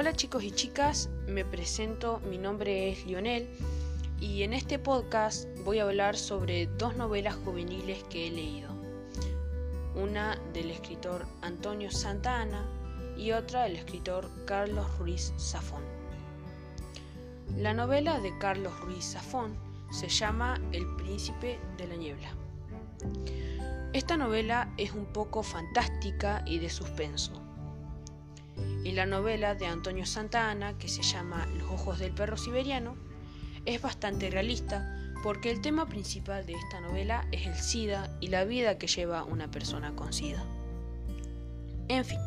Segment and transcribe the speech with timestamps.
[0.00, 3.48] Hola chicos y chicas, me presento, mi nombre es Lionel
[4.20, 8.70] y en este podcast voy a hablar sobre dos novelas juveniles que he leído.
[9.96, 12.64] Una del escritor Antonio Santana
[13.16, 15.82] y otra del escritor Carlos Ruiz Zafón.
[17.56, 19.56] La novela de Carlos Ruiz Zafón
[19.90, 22.28] se llama El príncipe de la niebla.
[23.92, 27.47] Esta novela es un poco fantástica y de suspenso
[28.84, 32.96] y la novela de Antonio Santana, que se llama Los ojos del perro siberiano,
[33.66, 38.44] es bastante realista porque el tema principal de esta novela es el SIDA y la
[38.44, 40.44] vida que lleva una persona con SIDA.
[41.88, 42.20] En fin,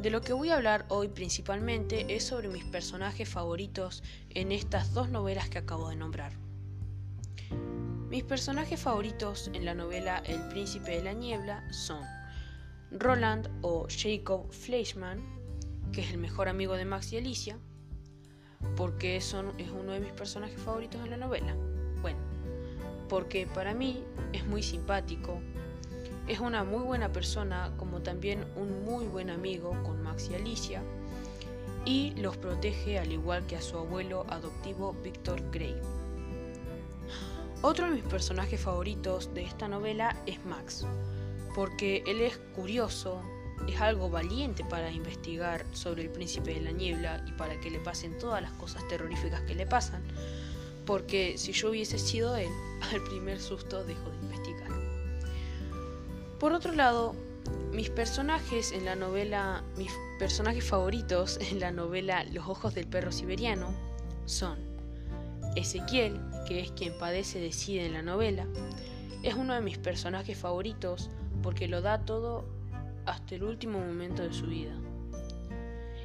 [0.00, 4.92] de lo que voy a hablar hoy principalmente es sobre mis personajes favoritos en estas
[4.94, 6.32] dos novelas que acabo de nombrar.
[8.08, 12.02] Mis personajes favoritos en la novela El príncipe de la niebla son
[12.98, 15.20] Roland o Jacob Fleischmann,
[15.92, 17.58] que es el mejor amigo de Max y Alicia,
[18.76, 21.54] porque es uno de mis personajes favoritos en la novela.
[22.00, 22.18] Bueno,
[23.08, 24.02] porque para mí
[24.32, 25.40] es muy simpático,
[26.28, 30.82] es una muy buena persona, como también un muy buen amigo con Max y Alicia,
[31.84, 35.76] y los protege al igual que a su abuelo adoptivo Victor Gray.
[37.60, 40.86] Otro de mis personajes favoritos de esta novela es Max,
[41.54, 43.20] porque él es curioso,
[43.68, 47.78] es algo valiente para investigar sobre el príncipe de la niebla y para que le
[47.78, 50.02] pasen todas las cosas terroríficas que le pasan,
[50.86, 52.50] porque si yo hubiese sido él,
[52.92, 54.68] al primer susto dejo de investigar.
[56.38, 57.14] Por otro lado,
[57.72, 63.12] mis personajes en la novela, mis personajes favoritos en la novela Los ojos del perro
[63.12, 63.74] siberiano
[64.26, 64.58] son
[65.56, 68.46] Ezequiel, que es quien padece de SIDA en la novela,
[69.22, 71.10] es uno de mis personajes favoritos
[71.42, 72.44] porque lo da todo
[73.06, 74.72] hasta el último momento de su vida.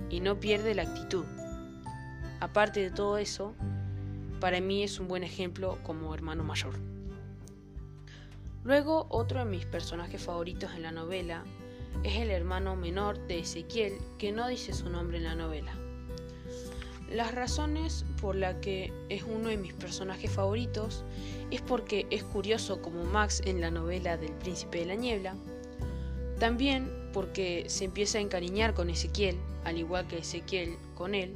[0.09, 1.25] Y no pierde la actitud.
[2.39, 3.53] Aparte de todo eso,
[4.39, 6.73] para mí es un buen ejemplo como hermano mayor.
[8.63, 11.43] Luego, otro de mis personajes favoritos en la novela
[12.03, 15.73] es el hermano menor de Ezequiel, que no dice su nombre en la novela.
[17.11, 21.05] Las razones por las que es uno de mis personajes favoritos
[21.51, 25.35] es porque es curioso como Max en la novela del Príncipe de la Niebla,
[26.37, 31.33] también porque se empieza a encariñar con Ezequiel, al igual que Ezequiel con él,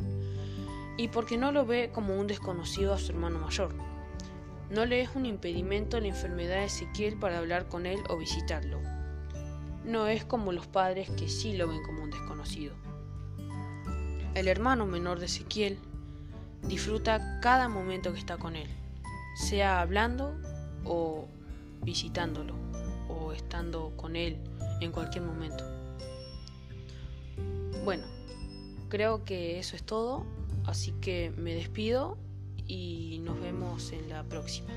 [0.97, 3.73] y porque no lo ve como un desconocido a su hermano mayor.
[4.69, 8.79] No le es un impedimento la enfermedad de Ezequiel para hablar con él o visitarlo.
[9.85, 12.75] No es como los padres que sí lo ven como un desconocido.
[14.33, 15.77] El hermano menor de Ezequiel
[16.63, 18.69] disfruta cada momento que está con él,
[19.35, 20.39] sea hablando
[20.85, 21.27] o
[21.83, 22.53] visitándolo
[23.09, 24.37] o estando con él
[24.79, 25.65] en cualquier momento.
[27.83, 28.03] Bueno,
[28.89, 30.25] creo que eso es todo,
[30.65, 32.17] así que me despido
[32.67, 34.71] y nos vemos en la próxima.